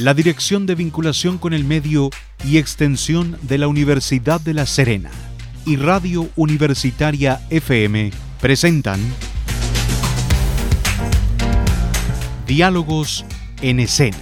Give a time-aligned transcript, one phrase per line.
[0.00, 2.08] la Dirección de Vinculación con el Medio
[2.42, 5.10] y Extensión de la Universidad de La Serena
[5.66, 8.10] y Radio Universitaria FM
[8.40, 8.98] presentan
[12.46, 13.26] Diálogos
[13.60, 14.16] en Escena.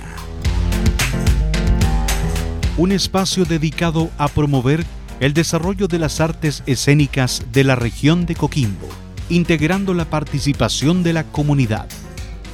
[2.76, 4.84] Un espacio dedicado a promover
[5.20, 8.88] el desarrollo de las artes escénicas de la región de Coquimbo,
[9.28, 11.88] integrando la participación de la comunidad.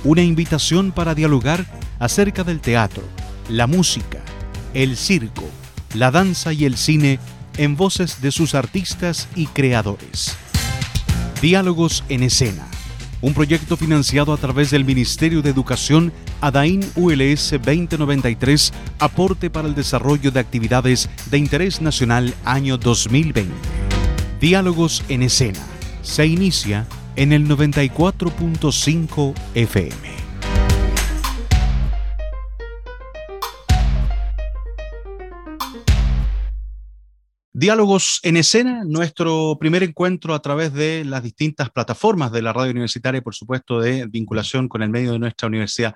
[0.04, 1.64] Una invitación para dialogar
[1.98, 3.02] acerca del teatro,
[3.48, 4.20] la música,
[4.72, 5.44] el circo,
[5.94, 7.18] la danza y el cine
[7.56, 10.36] en voces de sus artistas y creadores.
[11.40, 12.66] Diálogos en escena,
[13.20, 19.74] un proyecto financiado a través del Ministerio de Educación ADAIN ULS 2093, aporte para el
[19.74, 23.52] desarrollo de actividades de interés nacional año 2020.
[24.40, 25.60] Diálogos en escena,
[26.02, 30.13] se inicia en el 94.5 FM.
[37.56, 42.72] Diálogos en escena, nuestro primer encuentro a través de las distintas plataformas de la radio
[42.72, 45.94] universitaria y por supuesto de vinculación con el medio de nuestra universidad.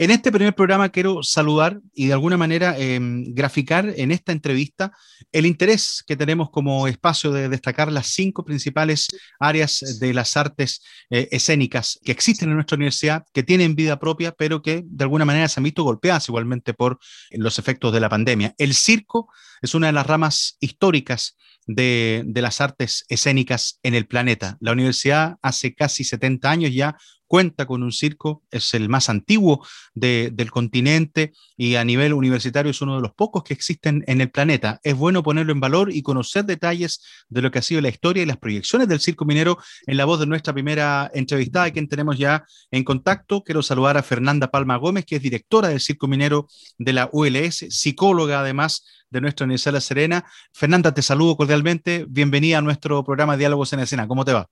[0.00, 4.92] En este primer programa quiero saludar y de alguna manera em, graficar en esta entrevista
[5.32, 9.08] el interés que tenemos como espacio de destacar las cinco principales
[9.40, 14.30] áreas de las artes eh, escénicas que existen en nuestra universidad, que tienen vida propia,
[14.30, 17.00] pero que de alguna manera se han visto golpeadas igualmente por
[17.32, 18.54] los efectos de la pandemia.
[18.56, 19.28] El circo
[19.62, 21.36] es una de las ramas históricas
[21.68, 24.56] de, las artes escénicas en el planeta.
[24.60, 26.96] La universidad hace casi 70 años ya
[27.28, 32.80] cuenta con un circo, es el más antiguo del continente y a nivel universitario es
[32.80, 34.80] uno de los pocos que existen en el planeta.
[34.82, 38.22] Es bueno ponerlo en valor y conocer detalles de lo que ha sido la historia
[38.22, 42.18] y las proyecciones del circo minero en la voz de nuestra primera entrevistada, quien tenemos
[42.18, 43.44] ya en contacto.
[43.44, 47.66] Quiero saludar a Fernanda Palma Gómez, que es directora del circo minero de la ULS,
[47.68, 50.24] psicóloga además de nuestra Universidad La Serena.
[50.52, 52.06] Fernanda, te saludo cordialmente.
[52.08, 54.08] Bienvenida a nuestro programa Diálogos en Escena.
[54.08, 54.48] ¿Cómo te va?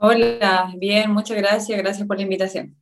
[0.00, 2.76] Hola, bien, muchas gracias, gracias por la invitación.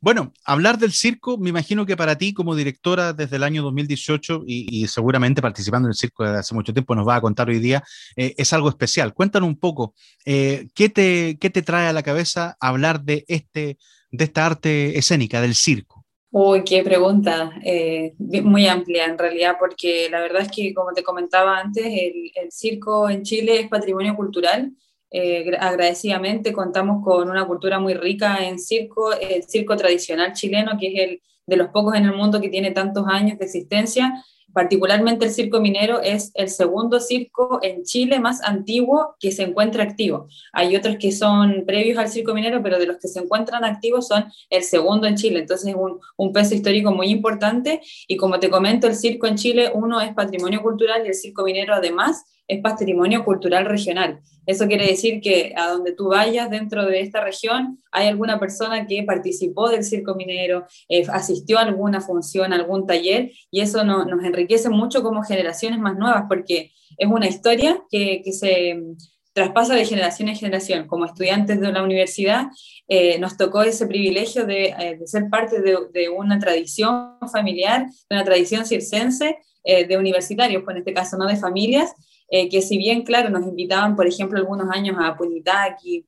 [0.00, 4.42] Bueno, hablar del circo, me imagino que para ti como directora desde el año 2018
[4.44, 7.60] y, seguramente participando en el circo desde hace mucho tiempo, nos va a contar hoy
[7.60, 7.84] día,
[8.16, 9.14] eh, es algo especial.
[9.14, 13.78] Cuéntanos un poco, eh, ¿qué, te, ¿qué te trae a la cabeza hablar de, este,
[14.10, 16.04] de esta arte escénica, del circo?
[16.30, 21.04] Uy, qué pregunta, eh, muy amplia en realidad, porque la verdad es que, como te
[21.04, 24.72] comentaba antes, el, el circo en Chile es patrimonio cultural
[25.10, 30.88] eh, agradecidamente contamos con una cultura muy rica en circo, el circo tradicional chileno, que
[30.88, 34.22] es el de los pocos en el mundo que tiene tantos años de existencia.
[34.52, 39.82] Particularmente el circo minero es el segundo circo en Chile más antiguo que se encuentra
[39.82, 40.26] activo.
[40.52, 44.08] Hay otros que son previos al circo minero, pero de los que se encuentran activos
[44.08, 45.40] son el segundo en Chile.
[45.40, 47.80] Entonces es un, un peso histórico muy importante.
[48.06, 51.44] Y como te comento, el circo en Chile, uno es patrimonio cultural y el circo
[51.44, 54.20] minero además es patrimonio cultural regional.
[54.46, 58.86] Eso quiere decir que a donde tú vayas dentro de esta región hay alguna persona
[58.86, 64.24] que participó del circo minero, eh, asistió a alguna función, algún taller, y eso nos
[64.24, 68.96] enriquece mucho como generaciones más nuevas, porque es una historia que, se mm,
[69.34, 70.86] traspasa de generación en generación.
[70.86, 72.46] Como estudiantes de la universidad,
[72.88, 78.24] eh, nos tocó ese privilegio de, eh, ser parte de, una tradición familiar, de una
[78.24, 81.92] tradición circense, de universitarios, pues en este caso no de familias,
[82.28, 86.06] eh, que si bien, claro, nos invitaban, por ejemplo, algunos años a Punitaqui,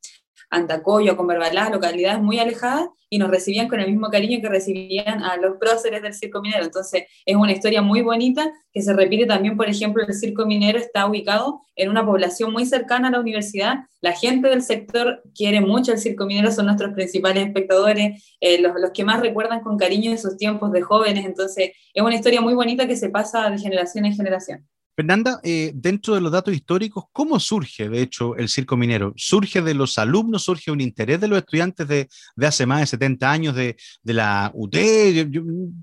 [0.50, 5.36] Antacoyo, Converbalá, localidades muy alejadas, y nos recibían con el mismo cariño que recibían a
[5.36, 6.64] los próceres del circo minero.
[6.64, 10.78] Entonces, es una historia muy bonita que se repite también, por ejemplo, el circo minero
[10.78, 13.80] está ubicado en una población muy cercana a la universidad.
[14.00, 18.74] La gente del sector quiere mucho el circo minero, son nuestros principales espectadores, eh, los,
[18.80, 21.24] los que más recuerdan con cariño esos tiempos de jóvenes.
[21.24, 24.68] Entonces, es una historia muy bonita que se pasa de generación en generación.
[25.00, 29.14] Fernanda, eh, dentro de los datos históricos, ¿cómo surge, de hecho, el circo minero?
[29.16, 30.42] ¿Surge de los alumnos?
[30.42, 32.06] ¿Surge un interés de los estudiantes de,
[32.46, 34.76] hace más de 70 años de, la UT?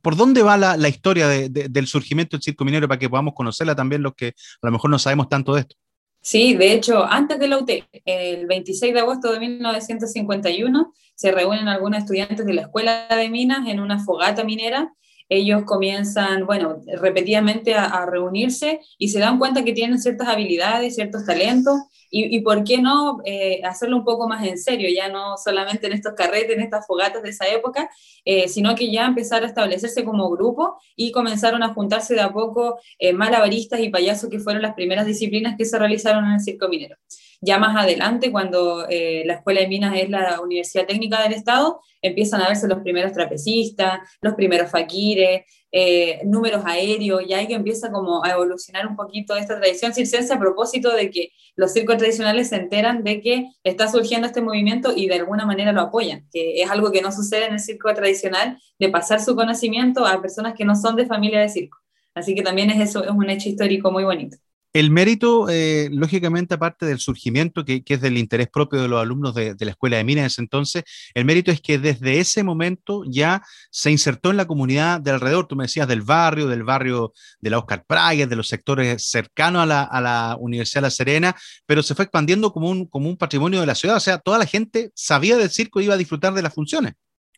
[0.04, 4.04] ¿Por dónde va la, historia del surgimiento del circo minero para que podamos conocerla también
[4.04, 5.76] los que a lo mejor no sabemos tanto de esto?
[6.22, 7.72] Sí, de hecho, antes de la UT,
[8.06, 13.68] el 26 de agosto de 1951, se reúnen algunos estudiantes de la Escuela de Minas
[13.68, 14.94] en una fogata minera
[15.30, 21.26] ellos comienzan, bueno, repetidamente a, reunirse y se dan cuenta que tienen ciertas habilidades, ciertos
[21.26, 21.76] talentos,
[22.10, 25.94] y, por qué no eh, hacerlo un poco más en serio, ya no solamente en
[25.94, 27.90] estos carretes, en estas fogatas de esa época,
[28.24, 32.32] eh, sino que ya empezar a establecerse como grupo y comenzaron a juntarse de a
[32.32, 36.40] poco eh, malabaristas y payasos, que fueron las primeras disciplinas que se realizaron en el
[36.40, 36.96] circo minero.
[37.40, 41.82] Ya más adelante, cuando eh, la Escuela de Minas es la Universidad Técnica del Estado,
[42.02, 47.54] empiezan a verse los primeros trapecistas, los primeros faquires, eh, números aéreos, y ahí que
[47.54, 51.98] empieza como a evolucionar un poquito esta tradición circense a propósito de que los circos
[51.98, 56.28] tradicionales se enteran de que está surgiendo este movimiento y de alguna manera lo apoyan,
[56.32, 60.20] que es algo que no sucede en el circo tradicional, de pasar su conocimiento a
[60.22, 61.78] personas que no son de familia de circo.
[62.16, 64.38] Así que también es eso, es un hecho histórico muy bonito.
[64.74, 69.34] El mérito, eh, lógicamente, aparte del surgimiento, que, es del interés propio de los alumnos
[69.34, 70.84] de, la Escuela de Minas en ese entonces,
[71.14, 73.42] el mérito es que desde ese momento ya
[73.72, 75.48] se insertó en la comunidad de alrededor.
[75.48, 79.64] Tú me decías del barrio, del barrio de la Oscar Praga, de los sectores cercanos
[79.64, 81.36] a la, Universidad de La Serena,
[81.66, 83.98] pero se fue expandiendo como un, como un patrimonio de la ciudad.
[83.98, 86.94] O sea, toda la gente sabía del circo y iba a disfrutar de las funciones.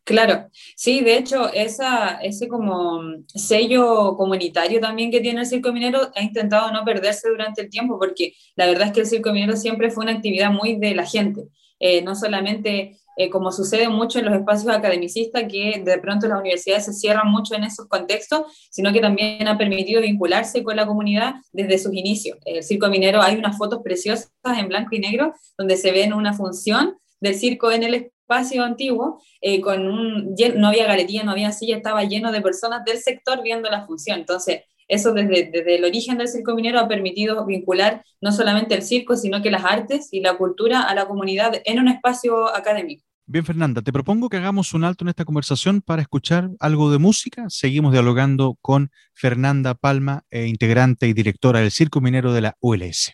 [0.09, 6.09] Claro, sí, de hecho, esa, ese como sello comunitario también que tiene el Circo Minero
[6.15, 9.55] ha intentado no perderse durante el tiempo, porque la verdad es que el Circo Minero
[9.55, 11.43] siempre fue una actividad muy de la gente,
[11.79, 16.39] eh, no solamente eh, como sucede mucho en los espacios academicistas, que de pronto las
[16.39, 18.41] universidades se cierran mucho en esos contextos,
[18.71, 22.39] sino que también ha permitido vincularse con la comunidad desde sus inicios.
[22.45, 26.33] El Circo Minero, hay unas fotos preciosas en blanco y negro donde se ven una
[26.33, 31.51] función del circo en el espacio antiguo, eh, con un, no había galería, no había
[31.51, 34.19] silla, estaba lleno de personas del sector viendo la función.
[34.19, 38.83] Entonces, eso desde, desde, el origen del circo minero ha permitido vincular no solamente el
[38.83, 43.03] circo, sino que las artes y la cultura a la comunidad en un espacio académico.
[43.25, 46.97] Bien, Fernanda, te propongo que hagamos un alto en esta conversación para escuchar algo de
[46.99, 47.45] música.
[47.49, 53.13] Seguimos dialogando con Fernanda Palma, eh, integrante y directora del Circo Minero de la ULS.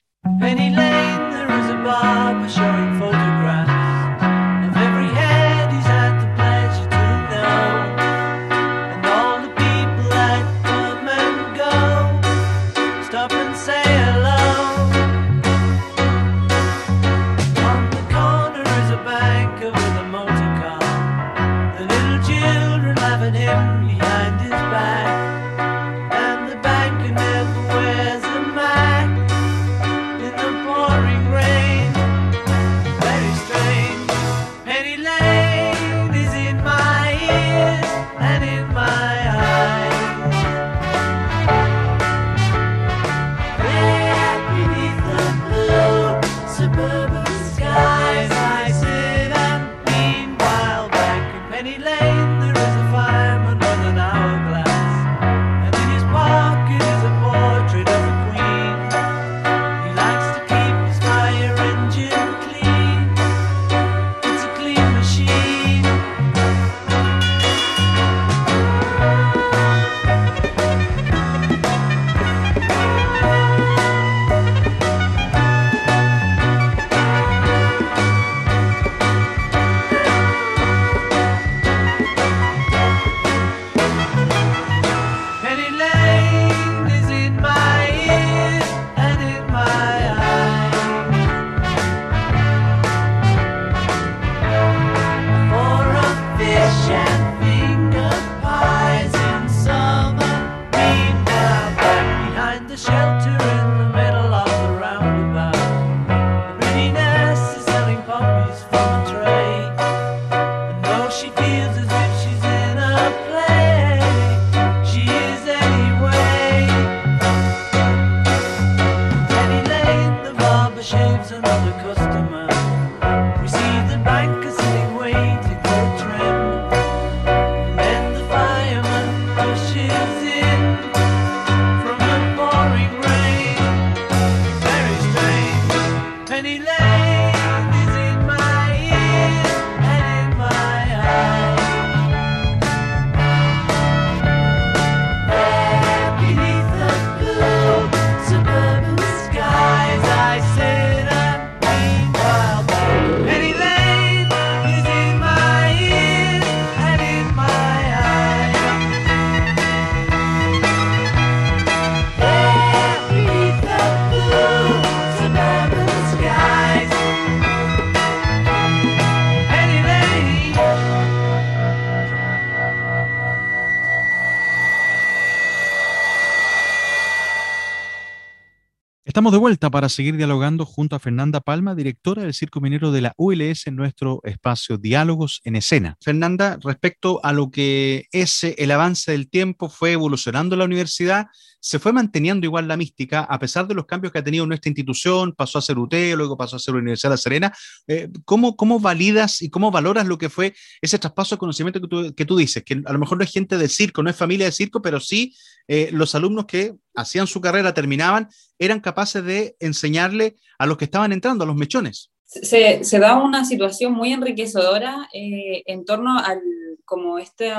[179.25, 183.13] De vuelta para seguir dialogando junto a Fernanda Palma, directora del Circo Minero de la
[183.17, 185.97] ULS en nuestro espacio Diálogos en Escena.
[185.99, 191.25] Fernanda, respecto a lo que es el avance del tiempo, fue evolucionando la universidad,
[191.65, 194.69] se fue manteniendo igual la mística, a pesar de los cambios que ha tenido nuestra
[194.69, 197.53] institución, pasó a ser UT, luego pasó a ser Universidad de La Serena.
[197.87, 201.87] Eh, ¿cómo, ¿cómo, validas y cómo valoras lo que fue ese traspaso de conocimiento que
[201.87, 202.63] tú, que tú, dices?
[202.63, 204.99] Que a lo mejor no es gente del circo, no es familia de circo, pero
[204.99, 205.35] sí
[205.67, 208.29] eh, los alumnos que hacían su carrera, terminaban,
[208.59, 212.11] eran capaces de enseñarle a los que estaban entrando, a los mechones.
[212.25, 216.41] Se, se da una situación muy enriquecedora eh, en torno al
[216.85, 217.51] como este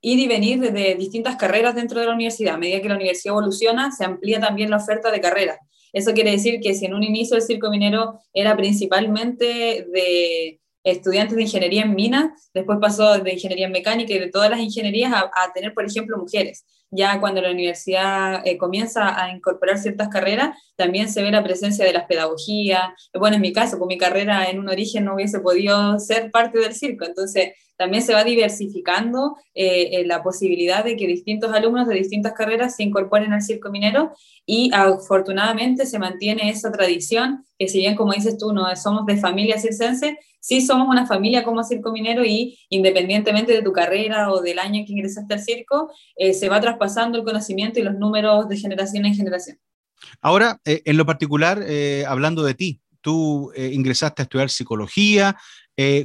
[0.00, 2.54] ir y venir de distintas carreras dentro de la universidad.
[2.54, 5.58] A medida que la universidad evoluciona, se amplía también la oferta de carreras.
[5.92, 11.36] Eso quiere decir que si en un inicio el circo minero era principalmente de estudiantes
[11.36, 15.12] de ingeniería en minas, después pasó de ingeniería en mecánica y de todas las ingenierías
[15.12, 20.08] a, a tener, por ejemplo, mujeres ya cuando la universidad eh, comienza a incorporar ciertas
[20.08, 22.82] carreras, también se ve la presencia de las pedagogías.
[23.14, 26.58] Bueno, en mi caso, con mi carrera en un origen no hubiese podido ser parte
[26.58, 31.86] del circo, entonces también se va diversificando eh, eh, la posibilidad de que distintos alumnos
[31.86, 34.12] de distintas carreras se incorporen al circo minero
[34.44, 39.16] y afortunadamente se mantiene esa tradición, que si bien como dices tú, no somos de
[39.16, 44.40] familia circense, sí somos una familia como Circo Minero y independientemente de tu carrera o
[44.40, 47.94] del año en que ingresaste al circo, eh, se va traspasando el conocimiento y los
[47.94, 49.58] números de generación en generación.
[50.20, 51.62] Ahora, en lo particular,
[52.06, 55.36] hablando de ti, tú ingresaste a estudiar psicología.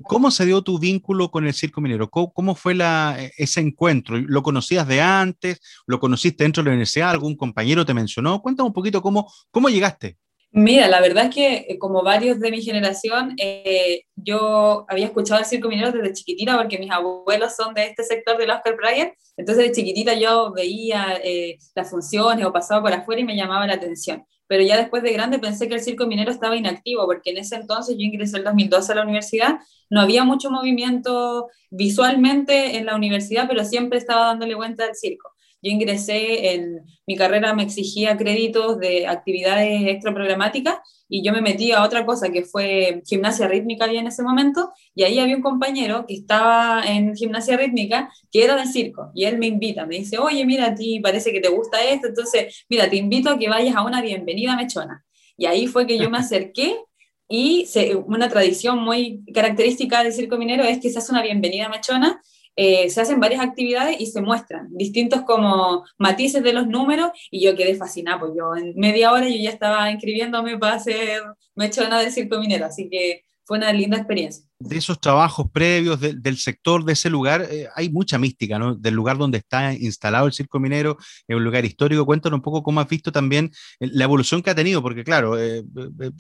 [0.04, 2.10] ¿Cómo se dio tu vínculo con el Circo Minero?
[2.10, 4.18] ¿Cómo, fue la, ese encuentro?
[4.18, 5.62] ¿Lo conocías de antes?
[5.88, 7.10] ¿Lo conociste dentro de la universidad?
[7.10, 8.42] ¿Algún compañero te mencionó?
[8.42, 10.18] Cuéntame un poquito cómo, cómo llegaste.
[10.56, 15.40] Mira, la verdad es que eh, como varios de mi generación, eh, yo había escuchado
[15.40, 19.16] el circo minero desde chiquitita porque mis abuelos son de este sector del Oscar Prayer,
[19.36, 23.66] entonces de chiquitita yo veía eh, las funciones o pasaba por afuera y me llamaba
[23.66, 24.26] la atención.
[24.46, 27.56] Pero ya después de grande pensé que el circo minero estaba inactivo porque en ese
[27.56, 29.58] entonces yo ingresé el 2012 a la universidad,
[29.90, 35.33] no había mucho movimiento visualmente en la universidad, pero siempre estaba dándole vuelta al circo.
[35.64, 40.76] Yo ingresé en mi carrera, me exigía créditos de actividades extra programáticas
[41.08, 44.74] y yo me metí a otra cosa que fue gimnasia rítmica había en ese momento
[44.94, 49.26] y ahí había un compañero que estaba en gimnasia rítmica que era del circo y
[49.26, 52.66] él me invita, me dice, oye, mira, a ti parece que te gusta esto, entonces,
[52.70, 55.06] mira, te invito a que vayas a una bienvenida mechona.
[55.38, 56.78] Y ahí fue que yo me acerqué
[57.30, 57.68] y
[58.06, 62.22] una tradición muy característica del circo minero es que se hace una bienvenida mechona
[62.56, 67.44] eh, se hacen varias actividades y se muestran distintos como matices de los números y
[67.44, 71.24] yo quedé fascinada, pues yo en media hora yo ya estaba inscribiéndome para ser
[71.56, 74.46] mechona del circo minero, así que fue una linda experiencia.
[74.60, 78.76] De esos trabajos previos del sector de ese lugar, eh, hay mucha mística, ¿no?
[78.76, 82.06] Del lugar donde está instalado el circo minero, es un lugar histórico.
[82.06, 85.38] Cuéntanos un poco cómo has visto también eh, la evolución que ha tenido, porque claro,
[85.40, 85.64] eh,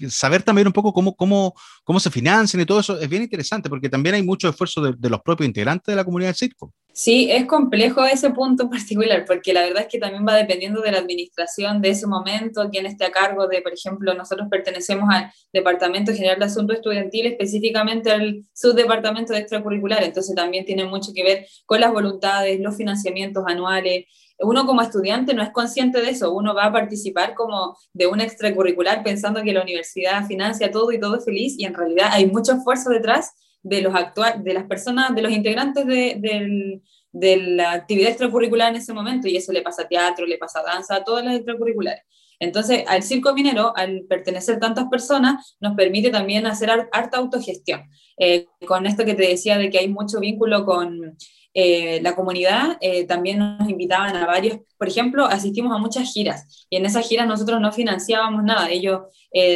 [0.09, 3.69] saber también un poco cómo, cómo, cómo se financian y todo eso es bien interesante,
[3.69, 6.73] porque también hay mucho esfuerzo de, los propios integrantes de la comunidad del circo.
[6.93, 10.81] Sí, es complejo ese punto en particular, porque la verdad es que también va dependiendo
[10.81, 15.09] de la administración de ese momento, quién esté a cargo de, por ejemplo, nosotros pertenecemos
[15.11, 18.22] al Departamento General de Asuntos Estudiantiles, específicamente al
[18.53, 24.05] subdepartamento de extracurricular, entonces también tiene mucho que ver con las voluntades, los financiamientos anuales.
[24.39, 28.19] Uno como estudiante no es consciente de eso, uno va a participar como de un
[28.19, 32.25] extracurricular pensando que la universidad financia todo y todo es feliz, y en realidad hay
[32.25, 37.71] mucho esfuerzo detrás de los actual, de las personas, de los integrantes de, de, la
[37.71, 40.95] actividad extracurricular en ese momento, y eso le pasa a teatro, le pasa a danza,
[40.95, 42.03] a todas las extracurriculares.
[42.43, 47.89] Entonces, al circo minero, al pertenecer tantas personas, nos permite también hacer harta autogestión.
[48.17, 51.17] Eh, con esto que te decía de que hay mucho vínculo con
[51.55, 56.65] eh, la comunidad, eh, también nos invitaban a varios, por ejemplo, asistimos a muchas giras
[56.69, 59.01] y en esas giras nosotros no financiábamos nada, ellos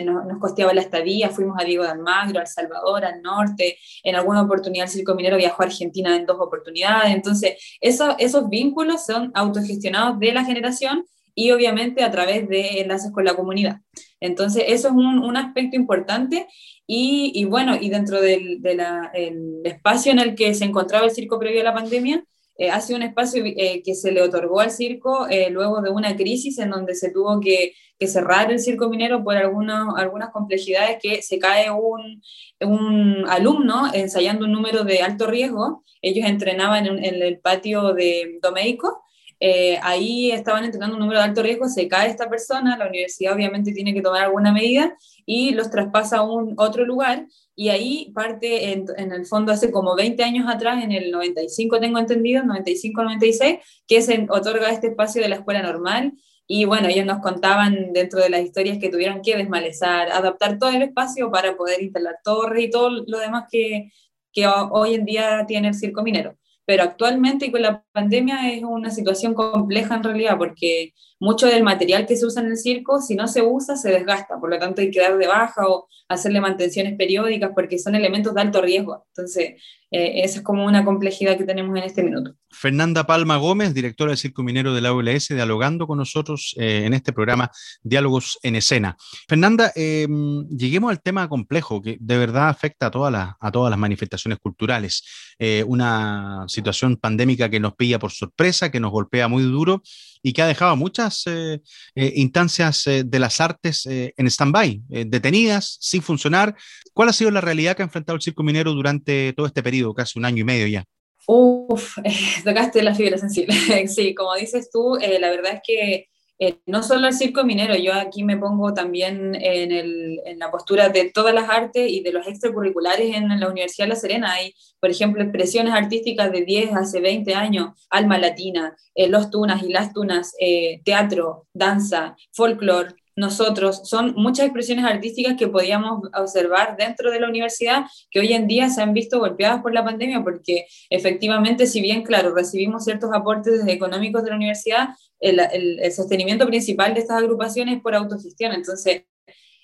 [0.05, 4.15] nos, costeaban la estadía, fuimos a Diego de Almagro, a El Salvador, al norte, en
[4.15, 9.31] alguna oportunidad el Circo Minero viajó a Argentina en dos oportunidades, entonces esos vínculos son
[9.33, 11.05] autogestionados de la generación
[11.39, 13.81] y obviamente a través de enlaces con la comunidad.
[14.19, 16.47] Entonces, eso es un, un aspecto importante
[16.87, 18.71] y, bueno, y dentro del de
[19.13, 22.23] el espacio en el que se encontraba el circo previo a la pandemia,
[22.57, 25.91] eh, ha sido un espacio eh, que se le otorgó al circo eh, luego de
[25.91, 27.73] una crisis en donde se tuvo que,
[28.07, 32.21] cerrar el circo minero por algunas algunas complejidades que se cae un,
[32.61, 35.83] un, alumno ensayando un número de alto riesgo.
[36.01, 39.03] Ellos entrenaban en, en el patio de Domeico
[39.39, 43.35] eh, ahí estaban entrenando un número de alto riesgo, se cae esta persona, la universidad
[43.35, 48.11] obviamente tiene que tomar alguna medida y los traspasa a un otro lugar y ahí
[48.13, 53.59] parte, en, el fondo hace como 20 años atrás, en el 95 tengo entendido, 95-96,
[53.87, 56.13] que se otorga este espacio de la escuela normal
[56.47, 60.69] y bueno, ellos nos contaban dentro de las historias que tuvieron que desmalezar, adaptar todo
[60.69, 63.91] el espacio para poder instalar torres y todo lo demás que,
[64.31, 68.61] que hoy en día tiene el circo minero pero actualmente y con la pandemia es
[68.61, 72.99] una situación compleja en realidad, porque mucho del material que se usa en el circo,
[73.01, 75.87] si no se usa, se desgasta, por lo tanto hay que dar de baja o
[76.09, 79.05] hacerle mantenciones periódicas porque son elementos de alto riesgo.
[79.15, 82.35] Entonces, eh, esa es como una complejidad que tenemos en este minuto.
[82.49, 86.93] Fernanda Palma Gómez, directora del Circo Minero de la ULS, dialogando con nosotros eh, en
[86.93, 87.51] este programa
[87.83, 88.97] Diálogos en Escena.
[89.27, 93.79] Fernanda, em, lleguemos al tema complejo que de verdad afecta a, todas a todas las
[93.79, 95.03] manifestaciones culturales.
[95.39, 99.83] Eh, una situación pandémica que nos pilla por sorpresa, que nos golpea muy duro
[100.23, 101.61] y que ha dejado muchas eh,
[101.95, 106.55] eh, instancias eh, de las artes en stand-by, detenidas, sin funcionar.
[106.93, 109.93] ¿Cuál ha sido la realidad que ha enfrentado el circo minero durante todo este periodo,
[109.93, 110.83] casi un año y medio ya?
[111.27, 111.97] Uf,
[112.43, 113.53] tocaste la fibra sensible.
[113.87, 117.93] sí, como dices tú, la verdad es que eh, no solo el circo minero, yo
[117.93, 122.11] aquí me pongo también en, el, en, la postura de todas las artes y de
[122.11, 124.33] los extracurriculares en, la Universidad de La Serena.
[124.33, 129.63] Hay, por ejemplo, expresiones artísticas de 10, hace 20 años, alma latina, eh, los tunas
[129.63, 136.77] y las tunas, eh, teatro, danza, folclore, nosotros, son muchas expresiones artísticas que podíamos observar
[136.77, 140.23] dentro de la universidad que hoy en día se han visto golpeadas por la pandemia
[140.23, 146.45] porque efectivamente, si bien, claro, recibimos ciertos aportes económicos de la universidad, el, el, sostenimiento
[146.45, 148.53] principal de estas agrupaciones es por autogestión.
[148.53, 149.05] Entonces,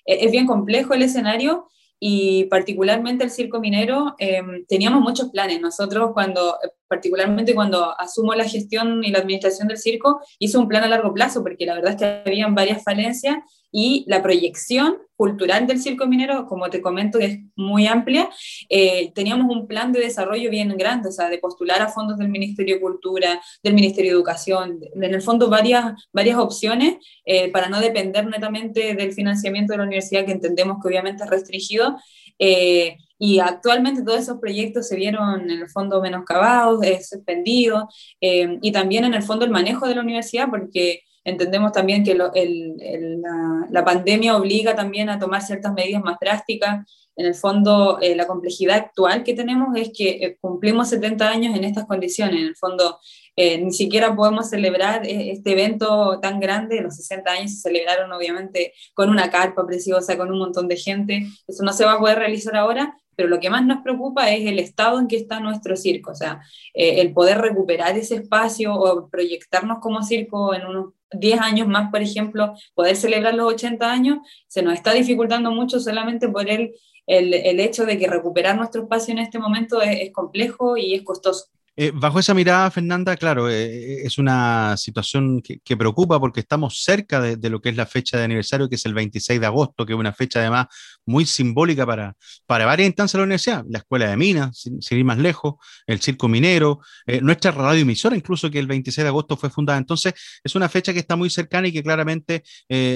[0.03, 1.67] e, es bien complejo el escenario
[1.99, 5.61] y particularmente el circo minero, em, teníamos muchos planes.
[5.61, 6.57] Nosotros cuando,
[6.93, 11.11] particularmente cuando asumo la gestión y la administración del circo, hice un plan a largo
[11.11, 13.37] plazo, porque la verdad es que habían varias falencias
[13.71, 18.29] y la proyección cultural del circo minero, como te comento, es muy amplia.
[18.69, 22.29] Eh, teníamos un plan de desarrollo bien grande, o sea, de postular a fondos del
[22.29, 27.69] Ministerio de Cultura, del Ministerio de Educación, en el fondo varias, varias opciones eh, para
[27.69, 31.97] no depender netamente del financiamiento de la universidad, que entendemos que obviamente es restringido.
[32.37, 37.85] Eh, y actualmente todos esos proyectos se vieron en el fondo menoscabados, suspendidos,
[38.19, 43.85] y también en el fondo el manejo de la universidad, porque Entendemos también que la,
[43.85, 46.85] pandemia obliga también a tomar ciertas medidas más drásticas.
[47.15, 51.55] En el fondo, eh, la complejidad actual que tenemos es que eh, cumplimos 70 años
[51.55, 52.41] en estas condiciones.
[52.41, 52.99] En el fondo,
[53.35, 56.81] eh, ni siquiera podemos celebrar este evento tan grande.
[56.81, 61.27] Los 60 años se celebraron obviamente con una carpa preciosa, con un montón de gente.
[61.47, 64.45] Eso no se va a poder realizar ahora, pero lo que más nos preocupa es
[64.45, 66.41] el estado en que está nuestro circo, o sea,
[66.73, 72.01] el poder recuperar ese espacio o proyectarnos como circo en unos 10 años más, por
[72.01, 76.73] ejemplo, poder celebrar los 80 años, se nos está dificultando mucho solamente por el,
[77.07, 81.47] el, hecho de que recuperar nuestro espacio en este momento es complejo y es costoso.
[81.75, 87.19] Eh, bajo esa mirada, Fernanda, claro, eh, es una situación que, preocupa porque estamos cerca
[87.19, 89.93] de, lo que es la fecha de aniversario, que es el 26 de agosto, que
[89.93, 90.67] es una fecha además
[91.03, 95.03] muy simbólica para, para varias instancias de la universidad, la Escuela de Minas, sin, ir
[95.03, 95.55] más lejos,
[95.87, 99.79] el Circo Minero, eh, nuestra radioemisora, incluso que el 26 de agosto fue fundada.
[99.79, 102.43] Entonces, es una fecha que está muy cercana y que claramente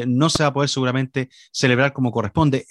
[0.08, 2.66] no se va a poder seguramente celebrar como corresponde.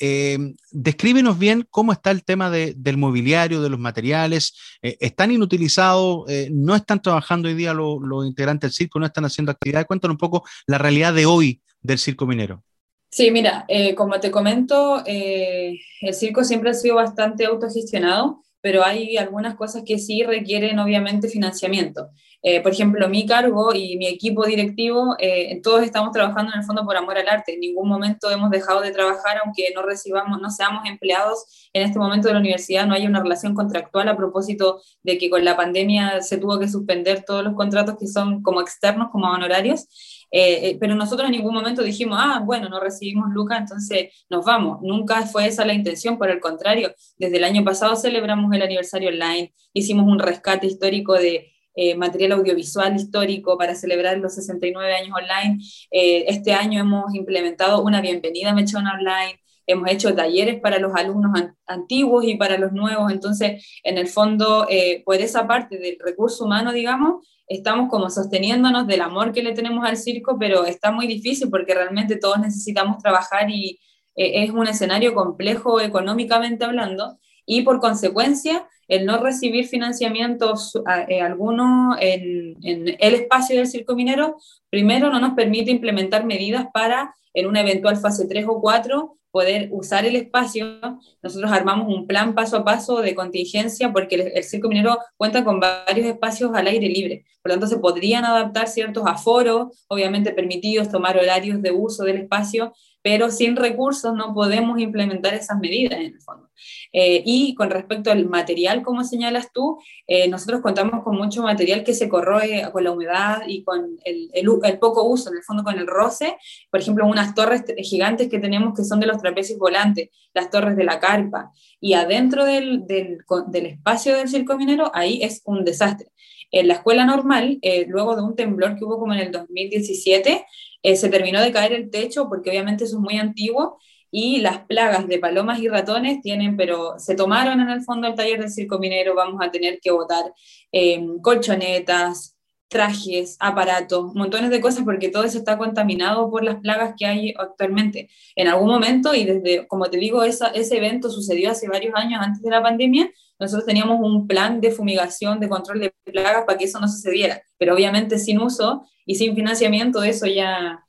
[0.71, 5.96] descríbenos bien cómo está el tema del mobiliario, de los materiales, ¿están inutilizados?
[6.29, 9.87] Eh, no están trabajando hoy día los, integrantes del circo, no están haciendo actividades.
[9.87, 12.63] Cuéntanos un poco la realidad de hoy del circo minero.
[13.11, 18.85] Sí, mira, eh, como te comento, eh, el circo siempre ha sido bastante autogestionado, pero
[18.85, 22.09] hay algunas cosas que sí requieren obviamente financiamiento.
[22.43, 26.65] Eh, por ejemplo, mi cargo y mi equipo directivo, eh, todos estamos trabajando en el
[26.65, 27.55] Fondo por Amor al Arte.
[27.55, 31.99] En ningún momento hemos dejado de trabajar, aunque no recibamos, no seamos empleados en este
[31.99, 35.57] momento de la universidad, no hay una relación contractual a propósito de que con la
[35.57, 39.87] pandemia se tuvo que suspender todos los contratos que son como externos, como honorarios.
[40.31, 44.79] Eh, pero nosotros en ningún momento dijimos, ah, bueno, no recibimos Lucas, entonces nos vamos.
[44.83, 49.09] Nunca fue esa la intención, por el contrario, desde el año pasado celebramos el aniversario
[49.09, 55.15] online, hicimos un rescate histórico de eh, material audiovisual histórico para celebrar los 69 años
[55.15, 55.63] online.
[55.91, 60.95] Eh, este año hemos implementado una bienvenida a Mechona Online, hemos hecho talleres para los
[60.95, 61.33] alumnos
[61.67, 66.47] antiguos y para los nuevos, entonces en el fondo, eh, por esa parte del recurso
[66.47, 71.07] humano, digamos, estamos como sosteniéndonos del amor que le tenemos al circo, pero está muy
[71.07, 73.79] difícil porque realmente todos necesitamos trabajar y
[74.15, 77.19] es un escenario complejo económicamente hablando.
[77.45, 84.37] Y por consecuencia el no recibir financiamientos eh, algunos en, el espacio del circo minero,
[84.71, 89.69] primero no nos permite implementar medidas para en una eventual fase 3 o 4 poder
[89.71, 90.81] usar el espacio.
[91.23, 95.61] Nosotros armamos un plan paso a paso de contingencia porque el, circo minero cuenta con
[95.61, 97.27] varios espacios al aire libre.
[97.43, 102.17] Por lo tanto, se podrían adaptar ciertos aforos, obviamente permitidos, tomar horarios de uso del
[102.17, 102.73] espacio,
[103.07, 106.51] pero sin recursos no podemos implementar esas medidas en el fondo.
[106.93, 111.85] Eh, y con respecto al material, como señalas tú, eh, nosotros contamos con mucho material
[111.85, 115.79] que se corroe con la humedad y con el, poco uso, en el fondo con
[115.79, 116.37] el roce.
[116.69, 120.77] Por ejemplo, unas torres gigantes que tenemos que son de los trapecios volantes, las torres
[120.77, 121.53] de la carpa.
[121.81, 126.09] Y adentro del, del, del espacio del circo minero, ahí es un desastre.
[126.51, 130.47] En la escuela normal, eh, luego de un temblor que hubo como en el 2017,
[130.87, 133.77] eh, se terminó de caer el techo porque obviamente eso es muy antiguo
[134.09, 138.15] y las plagas de palomas y ratones tienen, pero se tomaron en el fondo el
[138.15, 140.33] taller del circo minero, vamos a tener que botar
[140.71, 142.37] em, colchonetas,
[142.69, 147.35] trajes, aparatos, montones de cosas porque todo eso está contaminado por las plagas que hay
[147.37, 148.09] actualmente.
[148.37, 152.43] En algún momento, y desde, como te digo, ese evento sucedió hace varios años antes
[152.43, 156.65] de la pandemia, nosotros teníamos un plan de fumigación, de control de plagas para que
[156.65, 160.83] eso no sucediera, pero obviamente sin uso y sin financiamiento, eso ya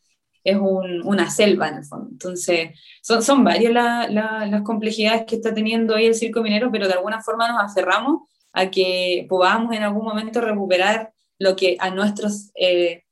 [0.43, 2.07] es una selva en el fondo.
[2.09, 2.69] Entonces,
[3.01, 7.21] son, son varias las complejidades que está teniendo hoy el circo minero, pero de alguna
[7.21, 8.21] forma nos aferramos
[8.53, 13.03] a que podamos en algún momento recuperar lo que a nuestros eh,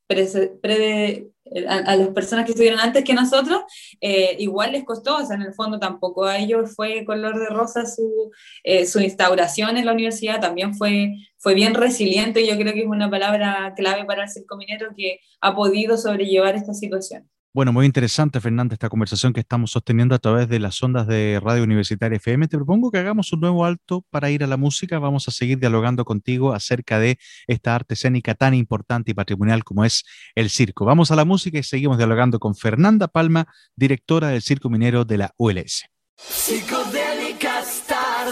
[1.68, 3.62] a, las personas que estuvieron antes que nosotros,
[4.00, 7.46] eh, igual les costó, o sea, en el fondo tampoco a ellos fue color de
[7.46, 8.30] rosa su,
[8.64, 12.80] eh, su instauración en la universidad, también fue, fue bien resiliente, y yo creo que
[12.80, 17.28] es una palabra clave para el circo minero que ha podido sobrellevar esta situación.
[17.56, 21.40] Bueno, muy interesante, Fernanda, esta conversación que estamos sosteniendo a través de las ondas de
[21.42, 22.48] Radio Universitaria FM.
[22.48, 24.98] Te propongo que hagamos un nuevo alto para ir a la música.
[24.98, 29.86] Vamos a seguir dialogando contigo acerca de esta arte escénica tan importante y patrimonial como
[29.86, 30.84] es el circo.
[30.84, 35.16] Vamos a la música y seguimos dialogando con Fernanda Palma, directora del Circo Minero de
[35.16, 35.86] la ULS.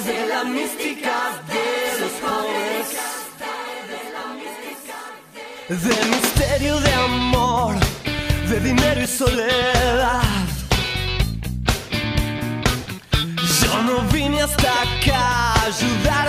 [0.04, 1.64] de la mística de
[1.98, 2.12] los
[5.82, 7.43] De misterio de amor
[8.54, 10.22] de dinero y soledad.
[13.62, 16.23] Yo no vine hasta acá a ayudarte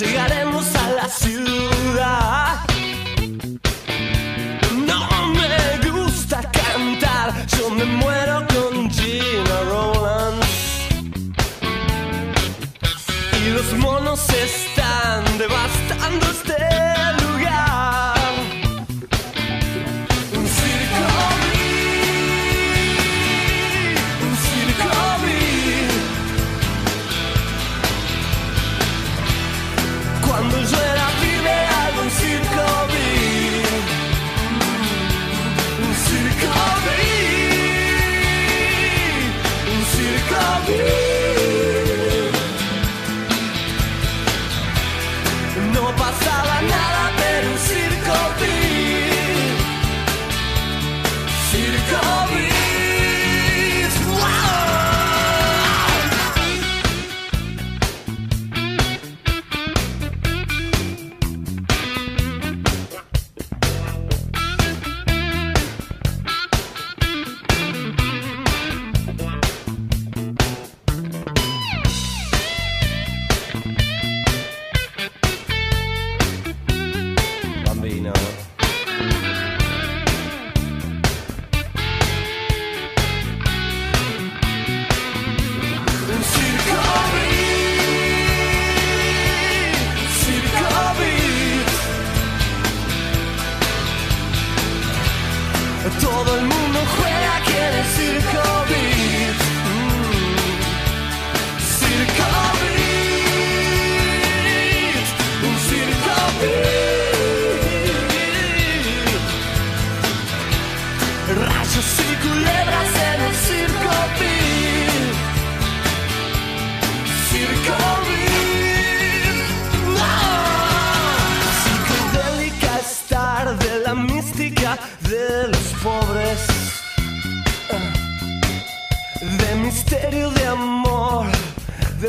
[0.00, 2.39] llegaremos a la ciudad.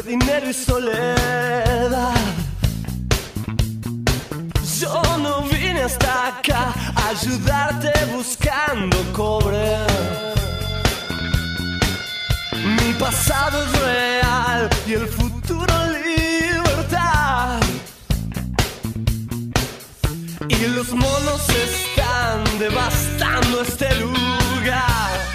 [0.04, 2.16] Dinero y soledad.
[4.80, 9.78] Yo no vine hasta acá a ayudarte buscando cobre.
[12.64, 15.74] Mi pasado es real y el futuro
[16.06, 17.60] libertad.
[20.48, 25.31] Y los monos están devastando este lugar.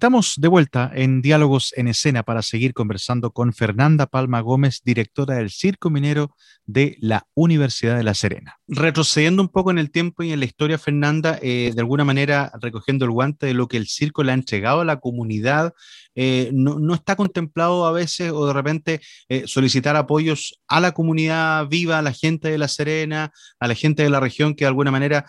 [0.00, 5.34] Estamos de vuelta en Diálogos en Escena para seguir conversando con Fernanda Palma Gómez, directora
[5.34, 6.34] del Circo Minero
[6.64, 8.59] de la Universidad de La Serena.
[8.72, 12.52] Retrocediendo un poco en el tiempo y en la historia, Fernanda, eh, de alguna manera
[12.60, 15.74] recogiendo el guante de lo que el circo le ha entregado a la comunidad,
[16.14, 21.66] eh, no, está contemplado a veces o de repente eh, solicitar apoyos a la comunidad
[21.66, 24.68] viva, a la gente de La Serena, a la gente de la región que de
[24.68, 25.28] alguna manera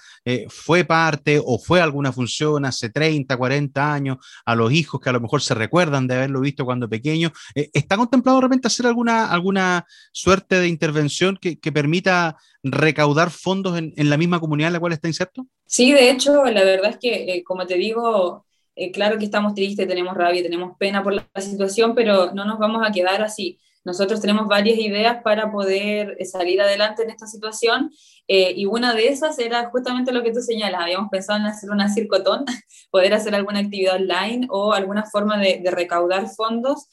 [0.49, 5.13] fue parte o fue alguna función hace 30, 40 años, a los hijos que a
[5.13, 7.32] lo mejor se recuerdan de haberlo visto cuando pequeño.
[7.56, 13.93] ¿Está contemplado de repente hacer alguna, alguna suerte de intervención que permita recaudar fondos en,
[13.95, 15.47] en, la misma comunidad en la cual está inserto?
[15.65, 18.45] Sí, de hecho, la verdad es que, eh, como te digo,
[18.76, 22.60] eh, claro que estamos tristes, tenemos rabia, tenemos pena por la, situación, pero no nos
[22.60, 23.58] vamos a quedar así.
[23.84, 27.89] Nosotros tenemos varias ideas para poder eh, salir adelante en esta situación
[28.28, 30.82] y una de esas era justamente lo que tú señalas.
[30.82, 32.45] Habíamos pensado en hacer una circotón,
[32.91, 36.88] poder hacer alguna actividad online o alguna forma de, recaudar fondos,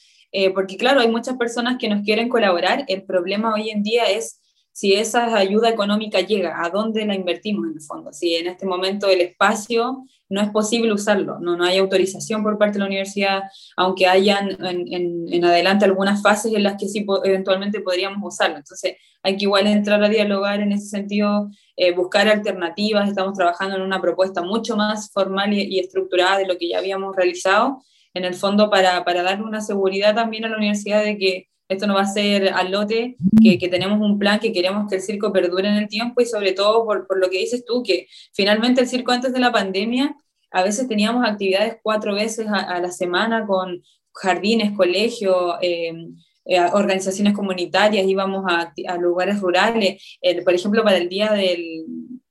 [0.53, 2.85] porque claro, hay muchas personas que nos quieren colaborar.
[2.89, 4.41] El problema hoy en día es
[4.73, 8.13] si esa ayuda económica llega, ¿a dónde la invertimos en el fondo?
[8.13, 12.59] Si en este momento el espacio no es posible usarlo, no, no hay autorización por
[12.59, 13.43] parte de la universidad,
[13.77, 18.59] aunque hayan en, en, adelante algunas fases en las que sí eventualmente podríamos usarlo.
[18.59, 23.77] Entonces hay que igual entrar a dialogar en ese sentido, eh, buscar alternativas, estamos trabajando
[23.77, 27.83] en una propuesta mucho más formal y, y estructurada de lo que ya habíamos realizado,
[28.15, 31.87] en el fondo para, para darle una seguridad también a la universidad de que esto
[31.87, 35.03] no va a ser al lote, que, que, tenemos un plan, que queremos que el
[35.03, 38.07] circo perdure en el tiempo y sobre todo por, por, lo que dices tú, que
[38.33, 40.17] finalmente el circo antes de la pandemia,
[40.51, 43.83] a veces teníamos actividades cuatro veces a, la semana con
[44.15, 45.93] jardines, colegios, eh,
[46.47, 51.85] eh, organizaciones comunitarias, íbamos a, lugares rurales, por ejemplo, para el Día del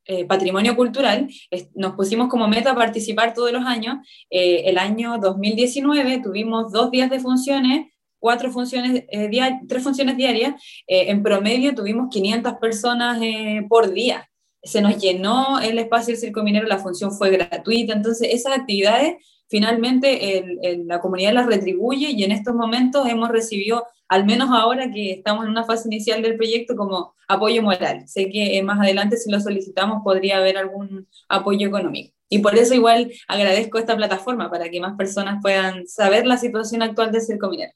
[0.06, 1.28] eh, Patrimonio Cultural,
[1.76, 3.98] nos pusimos como meta participar todos los años.
[4.30, 7.88] El año 2019 tuvimos dos días de funciones
[8.20, 14.30] cuatro funciones, eh, tres funciones diarias, eh, en promedio tuvimos 500 personas eh, por día.
[14.64, 19.16] Se nos llenó el espacio del Circo Minero, la función fue gratuita, entonces esas actividades
[19.50, 24.50] finalmente el, el, la comunidad las retribuye y en estos momentos hemos recibido, al menos
[24.52, 28.08] ahora que estamos en una fase inicial del proyecto, como apoyo moral.
[28.08, 32.14] Sé que más adelante si lo solicitamos podría haber algún apoyo económico.
[32.30, 36.82] Y por eso igual agradezco esta plataforma para que más personas puedan saber la situación
[36.82, 37.72] actual del Circo Minero.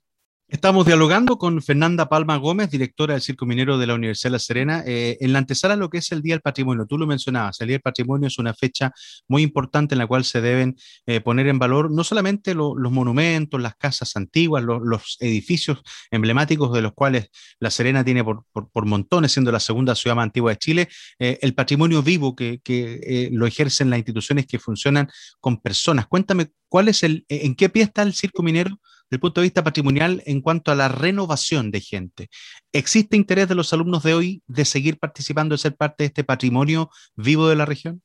[0.52, 4.40] Estamos dialogando con Fernanda Palma Gómez, directora del Circo Minero de la Universidad de La
[4.40, 6.86] Serena, eh, en la antesala lo que es el Día del Patrimonio.
[6.86, 8.92] Tú lo mencionabas, el Día del Patrimonio es una fecha
[9.30, 12.92] muy importante en la cual se deben eh, poner en valor no solamente lo, los
[12.92, 17.30] monumentos, las casas antiguas, lo, los edificios emblemáticos de los cuales
[17.62, 21.40] La Serena tiene por, por, montones, siendo la segunda ciudad más antigua de Chile, eh,
[21.42, 25.08] el patrimonio vivo que, que lo ejercen las instituciones que funcionan
[25.40, 26.08] con personas.
[26.08, 28.82] Cuéntame, ¿cuál es el, ¿en qué pie está el Circo Minero?
[29.12, 32.30] El punto de vista patrimonial en cuanto a la renovación de gente.
[32.72, 36.24] ¿Existe interés de los alumnos de hoy de seguir participando, de ser parte de este
[36.24, 38.02] patrimonio vivo de la región?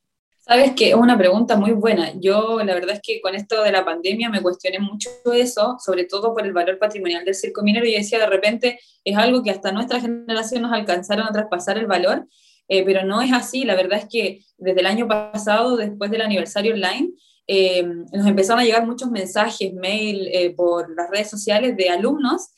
[0.48, 2.12] Sabes que es una pregunta muy buena.
[2.20, 6.04] Yo la verdad es que con esto de la pandemia me cuestioné mucho eso, sobre
[6.04, 9.50] todo por el valor patrimonial del circo minero y decía de repente es algo que
[9.50, 12.28] hasta nuestra generación nos alcanzaron a traspasar el valor,
[12.68, 13.64] eh, pero no es así.
[13.64, 17.10] La verdad es que desde el año pasado, después del aniversario online,
[17.46, 22.48] eh, nos empezaron a llegar muchos mensajes, mail eh, por las redes sociales de alumnos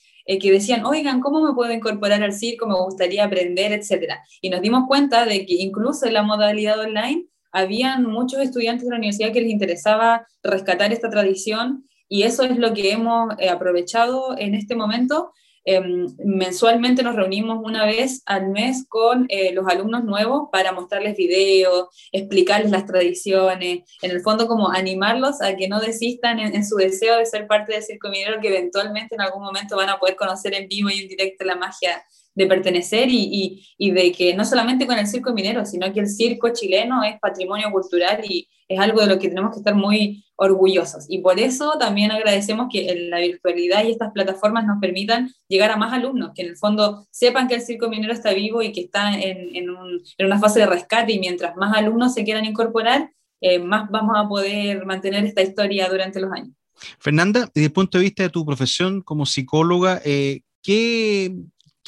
[0.43, 2.67] que decían, oigan, ¿cómo me puedo incorporar al circo?
[2.67, 4.23] Me gustaría aprender, etcétera.
[4.43, 8.91] Y nos dimos cuenta de que incluso en la modalidad online habían muchos estudiantes de
[8.91, 13.49] la universidad que les interesaba rescatar esta tradición y eso es lo que hemos eh,
[13.49, 15.33] aprovechado en este momento.
[15.65, 21.17] Em, mensualmente nos reunimos una vez al mes con eh, los alumnos nuevos para mostrarles
[21.17, 26.77] videos, explicarles las tradiciones, en el fondo como animarlos a que no desistan en, su
[26.77, 30.17] deseo de ser parte del circo minero que eventualmente en algún momento van a poder
[30.17, 32.03] conocer en vivo y en directo la magia
[32.39, 36.09] de pertenecer y, y, de que no solamente con el circo minero, sino que el
[36.09, 40.25] circo chileno es patrimonio cultural y es algo de lo que tenemos que estar muy
[40.37, 41.07] orgullosos.
[41.09, 45.77] Y por eso también agradecemos que la virtualidad y estas plataformas nos permitan llegar a
[45.77, 48.83] más alumnos, que en el fondo sepan que el circo minero está vivo y que
[48.83, 49.67] está en, en,
[50.19, 54.17] en una fase de rescate y mientras más alumnos se quieran incorporar, eh, más vamos
[54.17, 56.55] a poder mantener esta historia durante los años.
[57.01, 61.35] Fernanda, desde el punto de vista de tu profesión como psicóloga, eh, ¿qué,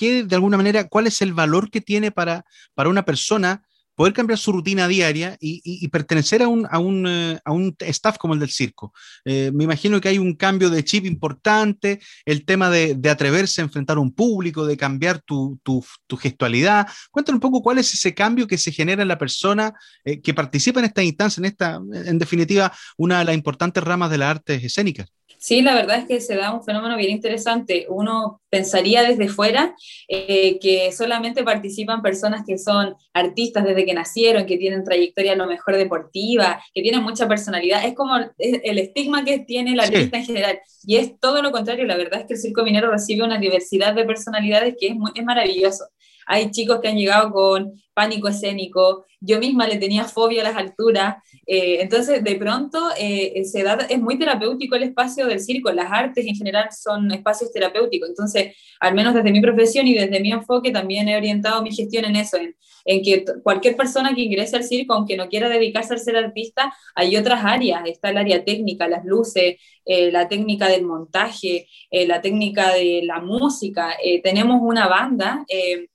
[0.09, 3.63] de alguna manera, cuál es el valor que tiene para, para una persona
[4.01, 8.17] poder cambiar su rutina diaria y, pertenecer a un, a, un, eh, a un, staff
[8.17, 8.95] como el del circo.
[9.27, 13.65] Eh, me imagino que hay un cambio de chip importante, el tema de, atreverse a
[13.65, 16.89] enfrentar un público, de cambiar tu, tu, tu, gestualidad.
[17.11, 20.33] Cuéntanos un poco cuál es ese cambio que se genera en la persona eh, que
[20.33, 24.31] participa en esta instancia, en esta, en definitiva, una de las importantes ramas de las
[24.31, 25.13] artes escénicas.
[25.43, 27.87] Sí, la verdad es que se da un fenómeno bien interesante.
[27.89, 29.75] Uno pensaría desde fuera
[30.07, 35.37] eh, que solamente participan personas que son artistas desde que nacieron, que tienen trayectoria a
[35.37, 37.87] lo mejor deportiva, que tienen mucha personalidad.
[37.87, 40.61] Es como el estigma que tiene el artista en general.
[40.85, 41.87] Y es todo lo contrario.
[41.87, 45.25] La verdad es que el Circo Minero recibe una diversidad de personalidades que es, es
[45.25, 45.87] maravilloso.
[46.33, 50.57] Hay chicos que han llegado con pánico escénico, yo misma le tenía fobia a las
[50.57, 55.73] alturas, eh, entonces de pronto eh, se da, es muy terapéutico el espacio del circo,
[55.73, 60.21] las artes en general son espacios terapéuticos, entonces al menos desde mi profesión y desde
[60.21, 64.23] mi enfoque también he orientado mi gestión en eso, en, en que cualquier persona que
[64.23, 68.19] ingrese al circo, aunque no quiera dedicarse a ser artista, hay otras áreas, está el
[68.19, 74.61] área técnica, las luces, eh, la técnica del montaje, la técnica de la música, tenemos
[74.63, 75.89] una banda eh,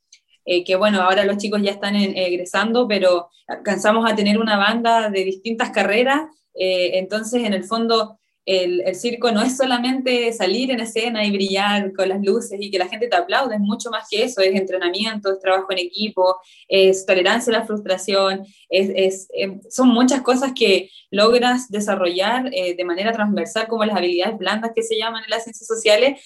[0.46, 5.24] que bueno, ahora los chicos ya están egresando, pero alcanzamos a tener una banda de
[5.24, 11.26] distintas carreras, eh, entonces en el fondo el, circo no es solamente salir en escena
[11.26, 14.24] y brillar con las luces y que la gente te aplaude, es mucho más que
[14.24, 19.90] eso, es entrenamiento, es trabajo en equipo, es tolerancia a la frustración, es, em, son
[19.90, 24.96] muchas cosas que logras desarrollar eh, de manera transversal, como las habilidades blandas que se
[24.96, 26.22] llaman en las ciencias sociales,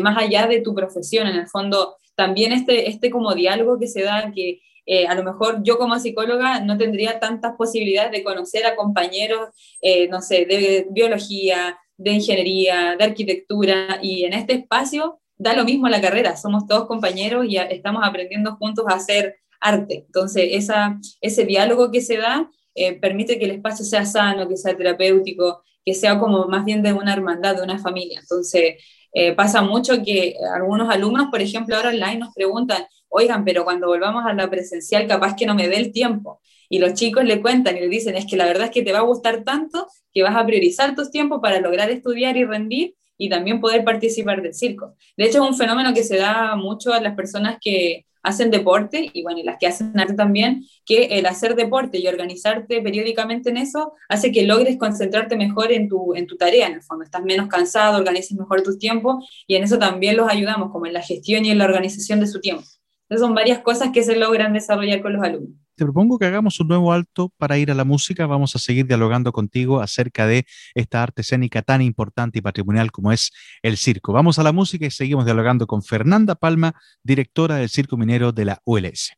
[0.00, 4.02] más allá de tu profesión, en el fondo también este, este como diálogo que se
[4.02, 8.66] da, que eh, a lo mejor yo como psicóloga no tendría tantas posibilidades de conocer
[8.66, 15.20] a compañeros, eh, no sé, de biología, de ingeniería, de arquitectura, y en este espacio
[15.36, 20.04] da lo mismo la carrera, somos todos compañeros y estamos aprendiendo juntos a hacer arte.
[20.06, 24.56] Entonces, esa, ese diálogo que se da eh, permite que el espacio sea sano, que
[24.56, 28.20] sea terapéutico, que sea como más bien de una hermandad, de una familia.
[28.20, 28.76] Entonces,
[29.12, 33.86] eh, pasa mucho que algunos alumnos, por ejemplo, ahora online nos preguntan, oigan, pero cuando
[33.86, 36.40] volvamos a la presencial capaz que no me dé el tiempo.
[36.68, 38.92] Y los chicos le cuentan y le dicen, es que la verdad es que te
[38.92, 42.94] va a gustar tanto que vas a priorizar tus tiempos para lograr estudiar y rendir
[43.18, 44.96] y también poder participar del circo.
[45.16, 49.10] De hecho, es un fenómeno que se da mucho a las personas que, hacen deporte
[49.12, 53.50] y bueno, y las que hacen arte también, que el hacer deporte y organizarte periódicamente
[53.50, 57.04] en eso hace que logres concentrarte mejor en tu, en tu tarea, en el fondo,
[57.04, 60.92] estás menos cansado, organizas mejor tus tiempos y en eso también los ayudamos, como en
[60.92, 62.64] la gestión y en la organización de su tiempo.
[63.02, 65.61] Entonces son varias cosas que se logran desarrollar con los alumnos.
[65.74, 68.26] Te propongo que hagamos un nuevo alto para ir a la música.
[68.26, 73.10] Vamos a seguir dialogando contigo acerca de esta arte escénica tan importante y patrimonial como
[73.10, 73.32] es
[73.62, 74.12] el circo.
[74.12, 78.44] Vamos a la música y seguimos dialogando con Fernanda Palma, directora del Circo Minero de
[78.44, 79.12] la ULS.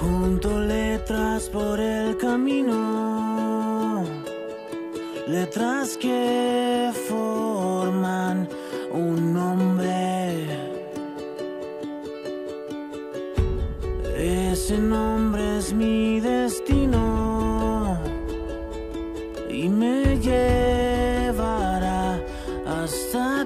[0.00, 4.04] Junto letras por el camino,
[5.28, 8.48] letras que forman
[8.90, 9.92] un nombre
[14.22, 15.31] Ese nombre
[15.74, 17.96] mi destino
[19.48, 21.40] y me llevará
[22.66, 23.41] hasta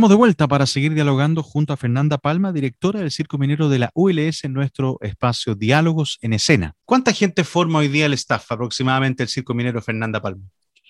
[0.00, 3.80] Estamos de vuelta para seguir dialogando junto a Fernanda Palma, directora del Circo Minero de
[3.80, 6.74] la ULS en nuestro espacio Diálogos en Escena.
[6.86, 10.42] ¿Cuánta gente forma hoy día el staff aproximadamente el Circo Minero Fernanda Palma?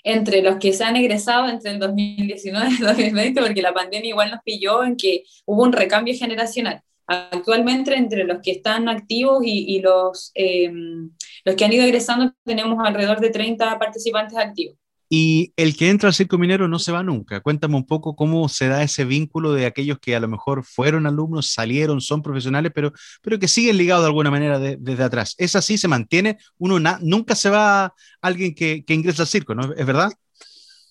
[0.05, 4.11] Entre los que se han egresado entre el 2019 y el 2020, porque la pandemia
[4.11, 6.81] igual nos pilló en que hubo un recambio generacional.
[7.09, 10.71] Actualmente entre los que están activos y, los, eh,
[11.45, 14.77] los que han ido egresando tenemos alrededor de 30 participantes activos.
[15.13, 17.41] Y el que entra al circo minero no se va nunca.
[17.41, 21.05] Cuéntame un poco cómo se da ese vínculo de aquellos que a lo mejor fueron
[21.07, 25.35] alumnos, salieron, son profesionales, pero, pero que siguen ligados de alguna manera desde atrás.
[25.39, 25.79] ¿Es así?
[25.79, 26.39] ¿Se mantiene?
[26.59, 27.93] Uno nunca se va
[28.23, 29.73] alguien que, que ingresa al circo, ¿no?
[29.75, 30.13] ¿Es verdad?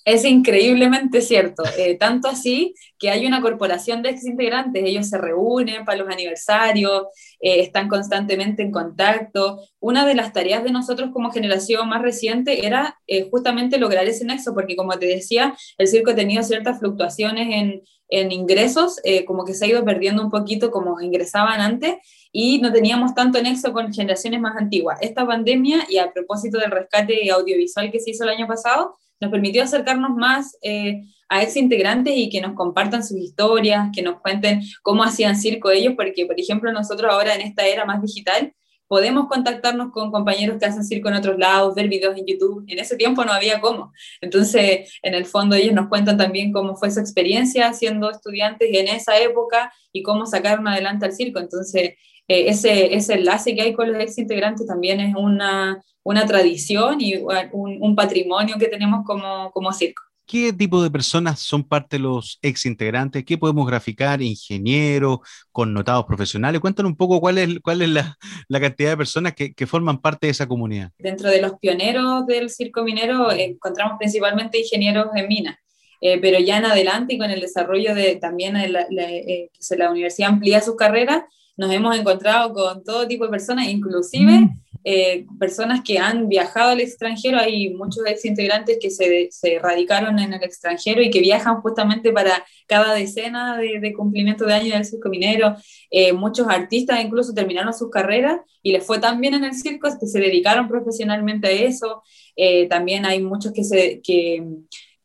[0.05, 5.85] Es increíblemente cierto, eh, tanto así que hay una corporación de exintegrantes, ellos se reúnen
[5.85, 7.03] para los aniversarios,
[7.41, 9.59] eh, están constantemente en contacto.
[9.79, 14.25] Una de las tareas de nosotros como generación más reciente era eh, justamente lograr ese
[14.25, 19.45] nexo, porque como te decía, el circo ha tenido ciertas fluctuaciones en, en ingresos, como
[19.45, 21.97] que se ha ido perdiendo un poquito como ingresaban antes,
[22.31, 24.97] y no teníamos tanto nexo con generaciones más antiguas.
[25.01, 29.32] Esta pandemia, y a propósito del rescate audiovisual que se hizo el año pasado, nos
[29.32, 34.20] permitió acercarnos más eh, a ex integrantes y que nos compartan sus historias, que nos
[34.22, 38.53] cuenten cómo hacían circo ellos, porque, por ejemplo, nosotros ahora en esta era más digital,
[38.89, 42.65] podemos contactarnos con compañeros que hacen circo en otros lados, ver videos en YouTube.
[42.67, 43.93] En ese tiempo no había cómo.
[44.20, 48.88] Entonces, en el fondo, ellos nos cuentan también cómo fue su experiencia siendo estudiantes en
[48.88, 51.39] esa época y cómo sacaron adelante al circo.
[51.39, 51.93] Entonces,
[52.30, 57.01] eh, ese, ese enlace que hay con los ex integrantes también es una, una tradición
[57.01, 57.15] y
[57.51, 60.03] un, patrimonio que tenemos como, como circo.
[60.27, 63.25] ¿Qué tipo de personas son parte de los ex integrantes?
[63.25, 64.21] ¿Qué podemos graficar?
[64.21, 65.19] ¿Ingenieros,
[65.51, 66.61] connotados profesionales?
[66.61, 68.15] Cuéntanos un poco cuál es, cuál es la,
[68.47, 70.91] la cantidad de personas que, que, forman parte de esa comunidad.
[70.99, 75.57] Dentro de los pioneros del circo minero encontramos principalmente ingenieros en minas.
[76.01, 79.91] Eh, pero ya en adelante y con el desarrollo de también la, eh, que la
[79.91, 81.23] universidad amplía sus carreras,
[81.60, 84.49] nos hemos encontrado con todo tipo de personas, inclusive mm.
[84.86, 90.18] Eh, personas que han viajado al extranjero, hay muchos ex integrantes que se, se, radicaron
[90.20, 94.86] en el extranjero y que viajan justamente para cada decena de, cumplimiento de año del
[94.86, 95.55] circo minero.
[95.91, 99.89] Eh, muchos artistas incluso terminaron sus carreras y les fue tan bien en el circo
[99.99, 102.01] que se dedicaron profesionalmente a eso.
[102.36, 104.01] Eh, también hay muchos que se...
[104.01, 104.43] Que,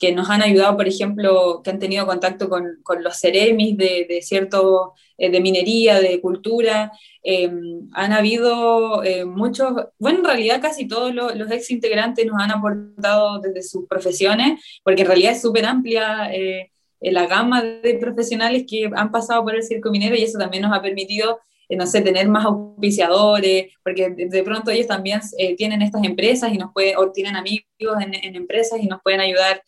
[0.04, 4.06] que nos han ayudado, por ejemplo, que han tenido contacto con, con los ceremis de,
[4.08, 6.92] de cierto, de minería, de cultura,
[7.26, 7.50] eh,
[7.92, 13.40] han habido eh, muchos, bueno, en realidad casi todos los, ex integrantes nos han aportado
[13.40, 18.90] desde sus profesiones, porque en realidad es súper amplia eh, la gama de profesionales que
[18.94, 21.40] han pasado por el circo minero y eso también nos ha permitido,
[21.70, 25.20] no sé, tener más auspiciadores, porque de, pronto ellos también
[25.56, 27.64] tienen estas empresas y nos pueden, o tienen amigos
[28.00, 29.62] en, empresas y nos pueden ayudar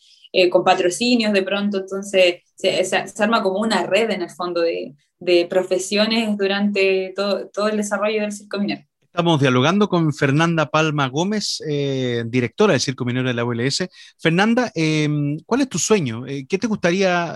[0.51, 5.47] con patrocinios de pronto, entonces se, arma como una red en el fondo de, de
[5.49, 8.83] profesiones durante todo, todo, el desarrollo del circo minero.
[9.01, 13.89] Estamos dialogando con Fernanda Palma Gómez, eh, directora del Circo Minero de la ULS.
[14.19, 16.27] Fernanda, em, ¿cuál es tu sueño?
[16.27, 17.35] Eh, ¿Qué te gustaría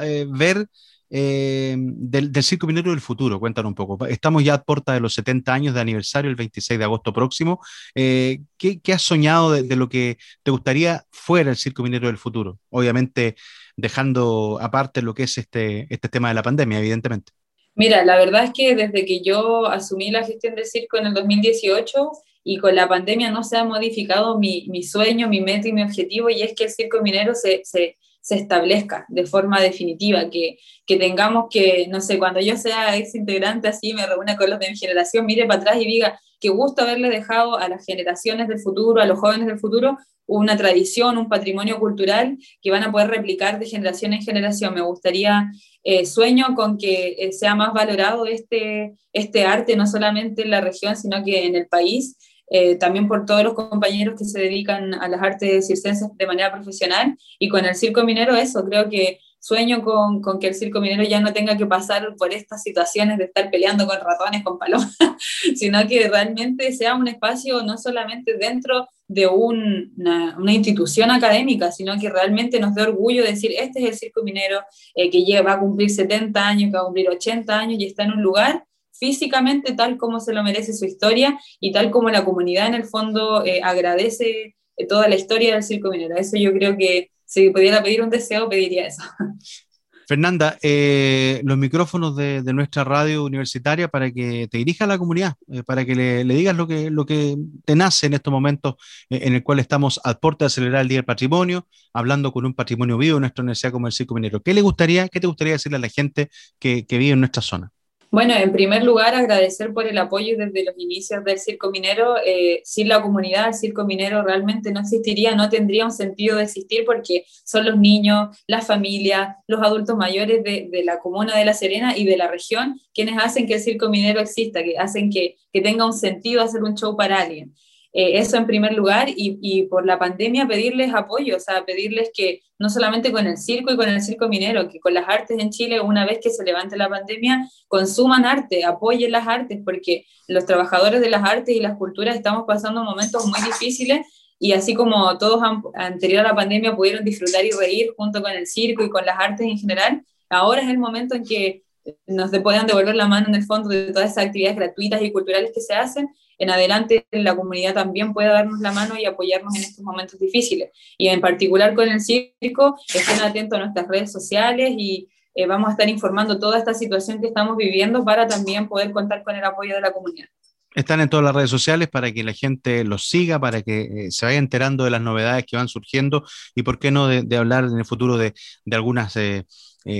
[1.10, 3.38] eh, del, Circo Minero del futuro?
[3.38, 4.06] Cuéntanos un poco.
[4.06, 7.60] Estamos ya a puerta de los 70 años de aniversario, el 26 de agosto próximo.
[7.94, 12.18] ¿qué, ¿qué, has soñado de, de, lo que te gustaría fuera el Circo Minero del
[12.18, 12.58] futuro?
[12.70, 13.36] Obviamente
[13.80, 17.32] dejando aparte lo que es este, este tema de la pandemia, evidentemente.
[17.74, 21.14] Mira, la verdad es que desde que yo asumí la gestión del circo en el
[21.14, 22.10] 2018
[22.44, 25.82] y con la pandemia no se ha modificado mi, mi sueño, mi meta y mi
[25.82, 30.58] objetivo, y es que el circo minero se, se, se establezca de forma definitiva, que,
[30.86, 34.58] que, tengamos que, no sé, cuando yo sea ex integrante así, me reúna con los
[34.58, 38.48] de mi generación, mire para atrás y diga, qué gusto haberle dejado a las generaciones
[38.48, 39.96] del futuro, a los jóvenes del futuro,
[40.26, 44.74] una tradición, un patrimonio cultural que van a poder replicar de generación en generación.
[44.74, 45.50] Me gustaría,
[45.82, 50.60] eh, sueño con que eh, sea más valorado este, este arte, no solamente en la
[50.60, 52.16] región, sino que en el país,
[52.50, 56.52] eh, también por todos los compañeros que se dedican a las artes circenses de manera
[56.52, 57.16] profesional.
[57.38, 61.20] Y con el circo minero, eso, creo que sueño con, que el circo minero ya
[61.20, 64.96] no tenga que pasar por estas situaciones de estar peleando con ratones, con palomas,
[65.56, 71.98] sino que realmente sea un espacio no solamente dentro de una, una, institución académica, sino
[71.98, 74.60] que realmente nos dé orgullo decir, este es el circo minero
[74.94, 77.86] eh, que lleva, va a cumplir 70 años, que va a cumplir 80 años y
[77.86, 78.64] está en un lugar
[79.00, 82.84] físicamente tal como se lo merece su historia y tal como la comunidad en el
[82.84, 86.16] fondo eh, agradece eh, toda la historia del circo minero.
[86.16, 89.02] Eso yo creo que si pudiera pedir un deseo, pediría eso.
[90.10, 95.34] Fernanda, eh, los micrófonos de, nuestra radio universitaria para que te dirija a la comunidad,
[95.46, 98.74] eh, para que le, digas lo que, lo que te nace en estos momentos
[99.08, 102.44] eh, en el cual estamos al porte de acelerar el Día del Patrimonio, hablando con
[102.44, 104.42] un patrimonio vivo en nuestra universidad como el Circo Minero.
[104.42, 106.28] ¿Qué le gustaría, qué te gustaría decirle a la gente
[106.58, 107.70] que vive en nuestra zona?
[108.12, 112.16] Bueno, en primer lugar, agradecer por el apoyo desde los inicios del Circo Minero.
[112.26, 116.42] Eh, sin la comunidad, el Circo Minero realmente no existiría, no tendría un sentido de
[116.42, 121.54] existir porque son los niños, las familias, los adultos mayores de, la comuna de La
[121.54, 125.36] Serena y de la región quienes hacen que el Circo Minero exista, que hacen que,
[125.52, 127.54] que tenga un sentido hacer un show para alguien.
[127.92, 132.10] Eh, eso en primer lugar, y, y, por la pandemia pedirles apoyo, o sea, pedirles
[132.14, 135.38] que no solamente con el circo y con el circo minero, que con las artes
[135.40, 140.04] en Chile, una vez que se levante la pandemia, consuman arte, apoyen las artes, porque
[140.28, 144.06] los trabajadores de las artes y las culturas estamos pasando momentos muy difíciles
[144.38, 145.42] y así como todos
[145.74, 149.18] anterior a la pandemia pudieron disfrutar y reír junto con el circo y con las
[149.18, 151.62] artes en general, ahora es el momento en que
[152.06, 155.52] nos puedan devolver la mano en el fondo de todas esas actividades gratuitas y culturales
[155.54, 156.08] que se hacen
[156.40, 160.70] en adelante la comunidad también pueda darnos la mano y apoyarnos en estos momentos difíciles.
[160.96, 165.68] Y en particular con el circo, estén atentos a nuestras redes sociales y eh, vamos
[165.68, 169.44] a estar informando toda esta situación que estamos viviendo para también poder contar con el
[169.44, 170.28] apoyo de la comunidad.
[170.74, 174.10] Están en todas las redes sociales para que la gente los siga, para que eh,
[174.10, 176.24] se vaya enterando de las novedades que van surgiendo
[176.54, 178.32] y, por qué no, de, hablar en el futuro de,
[178.72, 179.44] algunas eh,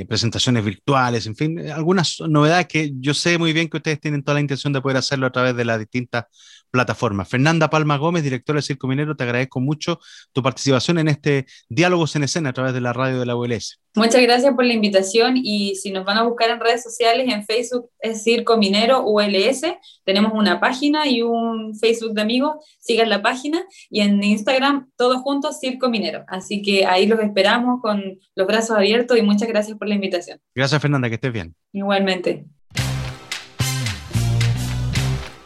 [0.09, 4.35] presentaciones virtuales, en fin, algunas novedades que yo sé muy bien que ustedes tienen toda
[4.35, 6.25] la intención de poder hacerlo a través de las distintas
[6.71, 7.25] plataforma.
[7.25, 10.01] Fernanda Palma Gómez, directora del Circo Minero, te agradezco mucho
[10.33, 13.81] tu participación en este Diálogos en Escena a través de la radio de la ULS.
[13.97, 17.45] Muchas gracias por la invitación y si nos van a buscar en redes sociales, en
[17.45, 19.63] Facebook es Circo Minero ULS,
[20.05, 25.21] tenemos una página y un Facebook de amigos, sigan la página y en Instagram todos
[25.23, 26.25] juntos Circo Minero.
[26.29, 30.41] Así que ahí los esperamos con los brazos abiertos y muchas gracias por la invitación.
[30.55, 31.57] Gracias Fernanda, que estés bien.
[31.73, 32.47] Igualmente.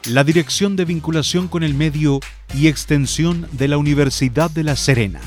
[0.07, 2.21] La Dirección de Vinculación con el Medio
[2.55, 5.21] y Extensión de la Universidad de La Serena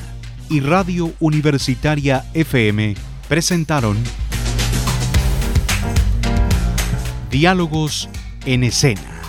[0.48, 2.94] y Radio Universitaria FM
[3.28, 3.98] presentaron
[7.28, 8.08] Diálogos
[8.46, 9.20] en Escena.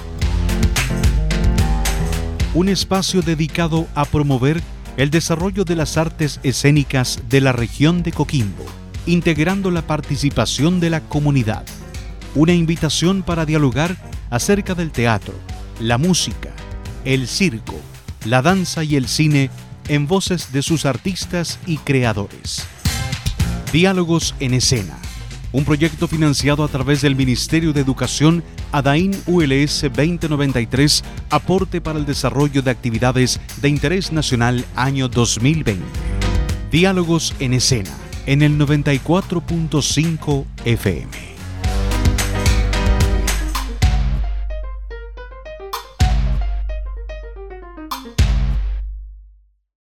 [2.53, 4.61] Un espacio dedicado a promover
[4.97, 8.65] el desarrollo de las artes escénicas de la región de Coquimbo,
[9.07, 11.65] integrando la participación de la comunidad.
[12.35, 13.97] Una invitación para dialogar
[14.29, 15.33] acerca del teatro,
[15.79, 16.51] la música,
[17.03, 17.75] el circo,
[18.25, 19.49] la danza y el cine
[19.87, 22.67] en voces de sus artistas y creadores.
[23.73, 24.97] Diálogos en escena,
[25.51, 32.05] un proyecto financiado a través del Ministerio de Educación ADAIN ULS 2093, aporte para el
[32.05, 35.83] desarrollo de actividades de interés nacional año 2020.
[36.71, 37.91] Diálogos en escena,
[38.27, 41.28] en el 94.5 FM.